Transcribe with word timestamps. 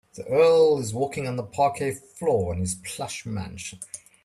The 0.15 0.25
earl 0.25 0.79
is 0.79 0.95
walking 0.95 1.27
on 1.27 1.35
the 1.35 1.43
parquet 1.43 1.93
floor 1.93 2.53
in 2.55 2.61
his 2.61 2.73
plush 2.73 3.23
mansion. 3.23 3.81